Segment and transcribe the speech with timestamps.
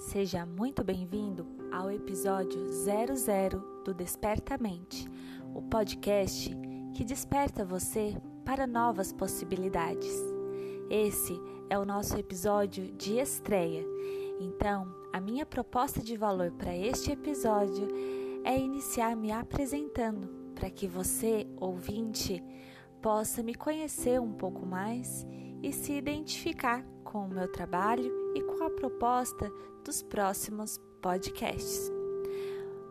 [0.00, 5.06] Seja muito bem-vindo ao episódio 00 do Despertamente,
[5.54, 6.56] o podcast
[6.94, 10.10] que desperta você para novas possibilidades.
[10.88, 13.84] Esse é o nosso episódio de estreia,
[14.40, 17.86] então a minha proposta de valor para este episódio
[18.42, 22.42] é iniciar me apresentando para que você, ouvinte,
[23.02, 25.26] possa me conhecer um pouco mais
[25.62, 29.52] e se identificar com o meu trabalho e com a proposta
[29.84, 31.90] dos próximos podcasts.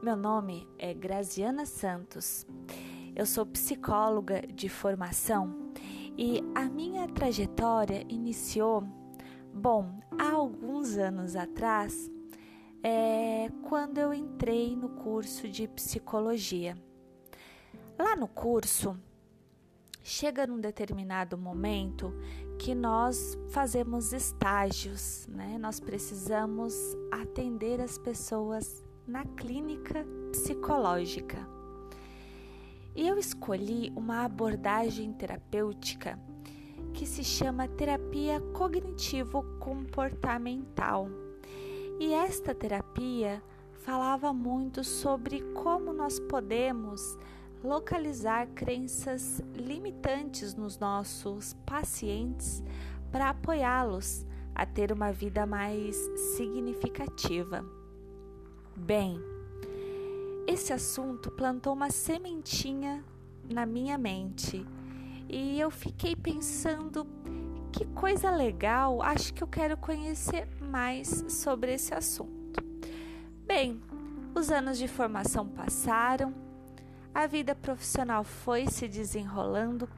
[0.02, 2.46] Meu nome é Graziana Santos.
[3.16, 5.72] Eu sou psicóloga de formação
[6.18, 8.84] e a minha trajetória iniciou,
[9.54, 12.12] bom, há alguns anos atrás,
[12.82, 16.78] é, quando eu entrei no curso de psicologia.
[17.98, 18.98] Lá no curso,
[20.02, 22.14] chega num determinado momento
[22.60, 25.58] que nós fazemos estágios, né?
[25.58, 26.76] Nós precisamos
[27.10, 31.48] atender as pessoas na clínica psicológica.
[32.94, 36.20] E eu escolhi uma abordagem terapêutica
[36.94, 41.08] que se chama terapia cognitivo-comportamental.
[41.98, 47.18] E esta terapia falava muito sobre como nós podemos
[47.64, 52.64] localizar crenças limitantes nos nossos pacientes
[53.12, 55.96] para apoiá-los a ter uma vida mais
[56.36, 57.66] significativa.
[58.76, 59.20] Bem,
[60.48, 63.04] esse assunto plantou uma sementinha
[63.50, 64.66] na minha mente
[65.28, 67.06] e eu fiquei pensando
[67.72, 72.64] que coisa legal, acho que eu quero conhecer mais sobre esse assunto.
[73.46, 73.80] Bem,
[74.36, 76.34] os anos de formação passaram,
[77.14, 79.90] a vida profissional foi se desenrolando,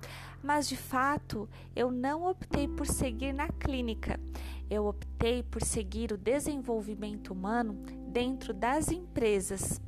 [0.42, 4.20] mas de fato eu não optei por seguir na clínica.
[4.70, 7.73] Eu optei por seguir o desenvolvimento humano
[8.08, 9.82] dentro das empresas,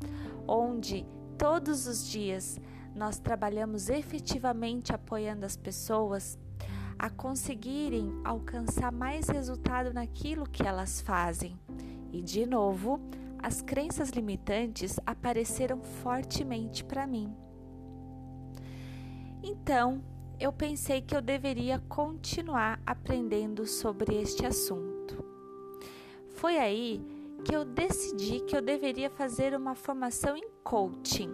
[0.48, 1.06] onde
[1.38, 2.60] todos os dias
[2.94, 6.38] nós trabalhamos efetivamente apoiando as pessoas
[7.00, 11.58] a conseguirem alcançar mais resultado naquilo que elas fazem.
[12.12, 13.00] E de novo,
[13.44, 17.36] as crenças limitantes apareceram fortemente para mim.
[19.44, 20.02] Então,
[20.40, 25.22] eu pensei que eu deveria continuar aprendendo sobre este assunto.
[26.30, 27.06] Foi aí
[27.44, 31.30] que eu decidi que eu deveria fazer uma formação em coaching,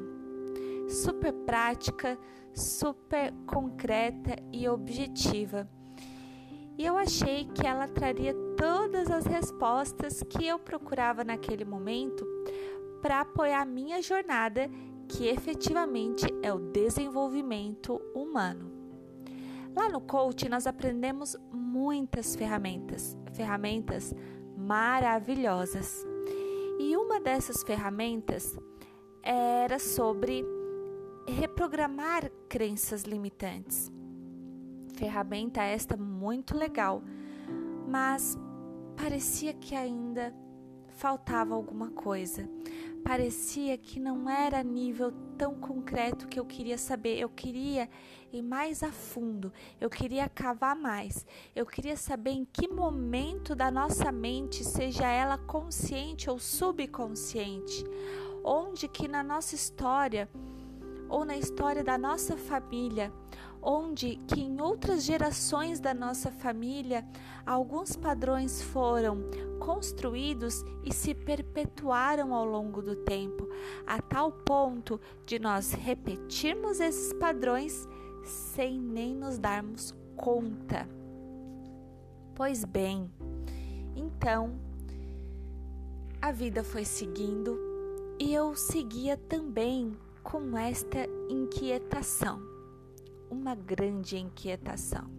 [0.90, 2.18] super prática,
[2.56, 5.70] super concreta e objetiva
[6.80, 12.26] e eu achei que ela traria todas as respostas que eu procurava naquele momento
[13.02, 14.72] para apoiar minha jornada,
[15.10, 18.72] que efetivamente é o desenvolvimento humano.
[19.76, 24.16] Lá no coach nós aprendemos muitas ferramentas, ferramentas
[24.56, 26.08] maravilhosas.
[26.80, 28.58] E uma dessas ferramentas
[29.22, 30.46] era sobre
[31.28, 33.92] reprogramar crenças limitantes
[35.00, 37.02] ferramenta esta muito legal,
[37.88, 38.38] mas
[38.98, 40.36] parecia que ainda
[40.90, 42.50] faltava alguma coisa.
[43.02, 47.18] Parecia que não era nível tão concreto que eu queria saber.
[47.18, 47.90] Eu queria
[48.34, 51.26] ir mais a fundo, eu queria cavar mais.
[51.56, 57.86] Eu queria saber em que momento da nossa mente, seja ela consciente ou subconsciente,
[58.44, 60.30] onde que na nossa história
[61.08, 63.12] ou na história da nossa família,
[63.62, 67.06] onde que em outras gerações da nossa família
[67.46, 69.18] alguns padrões foram
[69.60, 73.48] construídos e se perpetuaram ao longo do tempo,
[73.86, 77.88] a tal ponto de nós repetirmos esses padrões
[78.24, 80.88] sem nem nos darmos conta.
[82.36, 83.12] Pois bem,
[83.96, 84.60] então
[86.22, 87.58] a vida foi seguindo
[88.20, 92.42] e eu seguia também com esta inquietação,
[93.30, 95.10] uma grande inquietação.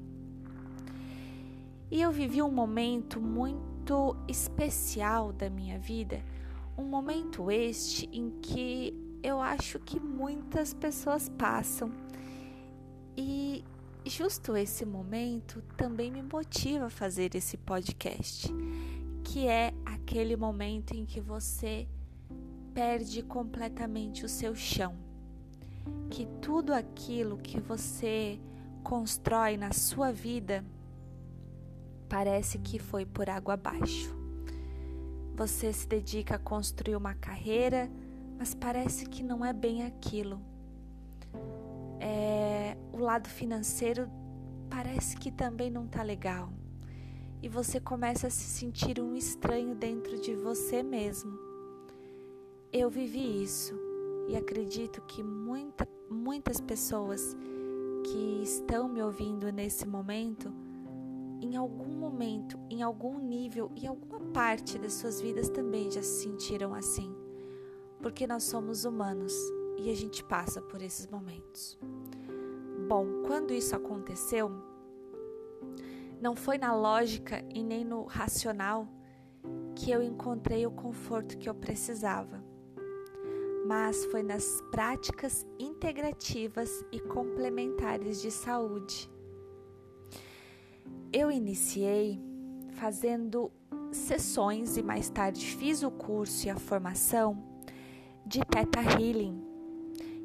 [1.90, 6.22] E eu vivi um momento muito especial da minha vida,
[6.78, 11.90] um momento este em que eu acho que muitas pessoas passam.
[13.16, 13.64] E
[14.04, 18.48] justo esse momento também me motiva a fazer esse podcast,
[19.24, 21.86] que é aquele momento em que você
[22.72, 25.09] perde completamente o seu chão.
[26.10, 28.40] Que tudo aquilo que você
[28.82, 30.64] constrói na sua vida
[32.08, 34.14] parece que foi por água abaixo.
[35.36, 37.90] Você se dedica a construir uma carreira,
[38.38, 40.40] mas parece que não é bem aquilo.
[42.00, 44.10] É, o lado financeiro
[44.68, 46.52] parece que também não está legal.
[47.42, 51.38] e você começa a se sentir um estranho dentro de você mesmo.
[52.70, 53.89] Eu vivi isso
[54.30, 57.36] e acredito que muita, muitas pessoas
[58.04, 60.52] que estão me ouvindo nesse momento,
[61.42, 66.22] em algum momento, em algum nível, em alguma parte das suas vidas também já se
[66.22, 67.12] sentiram assim,
[68.00, 69.34] porque nós somos humanos
[69.76, 71.76] e a gente passa por esses momentos.
[72.88, 74.48] Bom, quando isso aconteceu,
[76.20, 78.86] não foi na lógica e nem no racional
[79.74, 82.39] que eu encontrei o conforto que eu precisava,
[83.66, 89.10] mas foi nas práticas integrativas e complementares de saúde.
[91.12, 92.20] Eu iniciei
[92.72, 93.50] fazendo
[93.92, 97.42] sessões e mais tarde fiz o curso e a formação
[98.24, 99.42] de Theta Healing,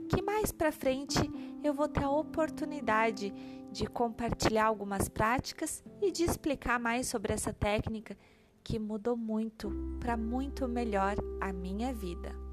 [0.10, 1.20] que mais para frente
[1.64, 3.34] eu vou ter a oportunidade
[3.72, 8.16] de compartilhar algumas práticas e de explicar mais sobre essa técnica
[8.64, 12.45] que mudou muito para muito melhor a minha vida.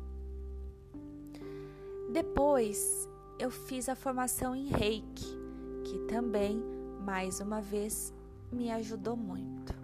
[2.12, 5.38] Depois eu fiz a formação em Reiki,
[5.85, 6.62] que também,
[7.00, 8.12] mais uma vez,
[8.53, 9.75] me ajudou muito.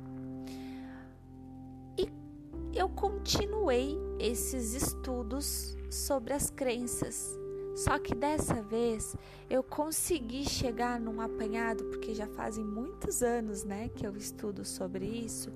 [1.97, 2.09] E
[2.73, 7.39] eu continuei esses estudos sobre as crenças
[7.79, 9.15] só que dessa vez
[9.49, 15.07] eu consegui chegar num apanhado, porque já fazem muitos anos, né, que eu estudo sobre
[15.07, 15.53] isso.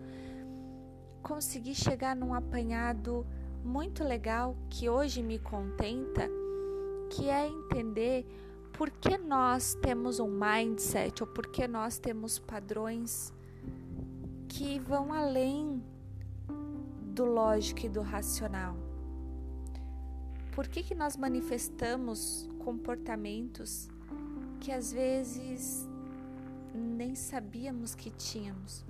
[1.21, 3.27] Consegui chegar num apanhado
[3.65, 6.31] muito legal que hoje me contenta,
[7.13, 8.27] que é entender
[8.73, 13.33] por que nós temos um mindset ou por que nós temos padrões
[14.49, 15.83] que vão além
[17.15, 18.75] do lógico e do racional.
[20.53, 23.89] Por que, que nós manifestamos comportamentos
[24.59, 25.87] que às vezes
[26.75, 28.85] nem sabíamos que tínhamos,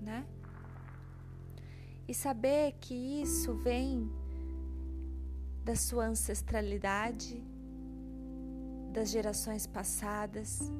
[0.00, 0.24] né?
[2.06, 4.08] E saber que isso vem
[5.64, 7.42] da sua ancestralidade,
[8.96, 10.72] das gerações passadas,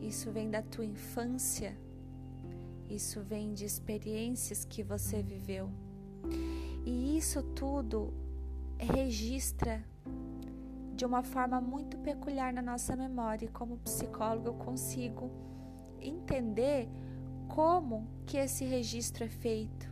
[0.00, 1.78] isso vem da tua infância,
[2.90, 5.70] isso vem de experiências que você viveu.
[6.84, 8.12] E isso tudo
[8.76, 9.84] registra
[10.96, 15.30] de uma forma muito peculiar na nossa memória e como psicólogo eu consigo
[16.00, 16.88] entender
[17.46, 19.88] como que esse registro é feito.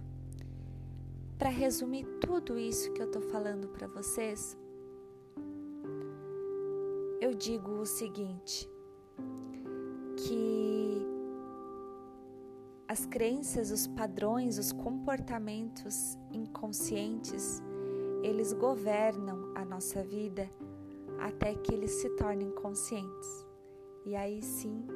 [1.39, 4.57] Para resumir tudo isso que eu estou falando para vocês,
[7.33, 8.71] eu digo o seguinte,
[10.19, 11.03] que
[12.87, 17.63] as crenças, os padrões, os comportamentos inconscientes
[18.23, 20.47] eles governam a nossa vida
[21.21, 23.47] até que eles se tornem conscientes.
[24.05, 24.87] E aí sim,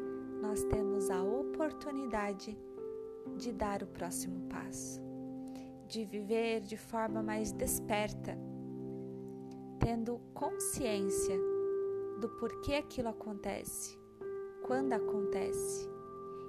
[0.43, 2.55] nós temos a oportunidade
[3.39, 5.01] de dar o próximo passo,
[5.89, 8.37] de viver de forma mais desperta,
[9.81, 11.56] tendo consciência
[12.21, 13.99] do porquê aquilo acontece,
[14.67, 15.89] quando acontece,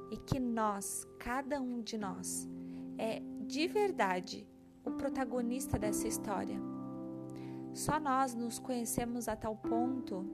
[0.09, 2.47] e que nós, cada um de nós,
[2.97, 4.47] é de verdade
[4.85, 6.59] o protagonista dessa história.
[7.73, 10.25] Só nós nos conhecemos a tal ponto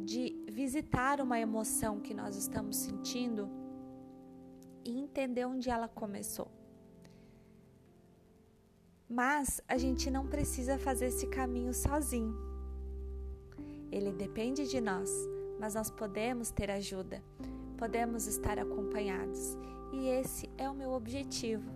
[0.00, 3.48] de visitar uma emoção que nós estamos sentindo
[4.84, 6.50] e entender onde ela começou.
[9.08, 12.47] Mas a gente não precisa fazer esse caminho sozinho.
[13.90, 15.10] Ele depende de nós,
[15.58, 17.22] mas nós podemos ter ajuda,
[17.76, 19.56] podemos estar acompanhados.
[19.92, 21.70] E esse é o meu objetivo.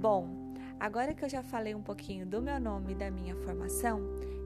[0.00, 0.44] Bom,
[0.78, 4.00] Agora que eu já falei um pouquinho do meu nome e da minha formação,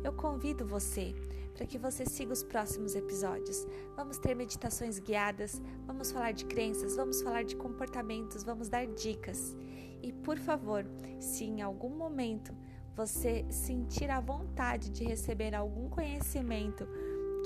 [0.05, 1.15] eu convido você
[1.55, 3.67] para que você siga os próximos episódios.
[3.97, 9.57] Vamos ter meditações guiadas, vamos falar de crenças, vamos falar de comportamentos, vamos dar dicas.
[10.01, 10.87] E por favor,
[11.19, 12.55] se em algum momento
[12.99, 16.85] você sentir a vontade de receber algum conhecimento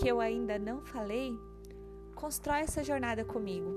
[0.01, 1.39] que eu ainda não falei,
[2.15, 3.71] constrói essa jornada comigo.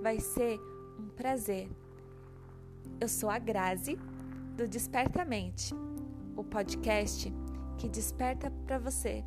[0.00, 0.56] Vai ser
[0.96, 1.68] um prazer.
[3.00, 3.98] Eu sou a Grazi
[4.56, 5.74] do Despertamente,
[6.36, 7.34] o podcast
[7.76, 9.24] que desperta para você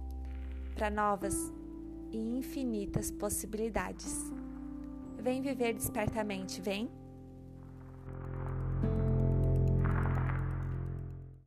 [0.75, 1.51] para novas
[2.13, 4.32] e infinitas possibilidades.
[5.18, 6.89] Vem viver despertamente, vem?